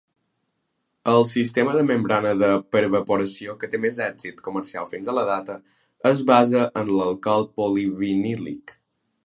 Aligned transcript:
El 1.11 1.25
sistema 1.31 1.75
de 1.79 1.83
membrana 1.89 2.31
de 2.39 2.49
pervaporació 2.75 3.55
que 3.65 3.69
té 3.75 3.81
més 3.83 3.99
èxit 4.07 4.43
comercial 4.49 4.89
fins 4.95 5.13
a 5.13 5.17
la 5.21 5.27
data 5.29 5.59
es 6.13 6.25
basa 6.33 6.67
en 6.83 6.93
l'alcohol 6.97 7.47
polivinílic. 7.61 8.79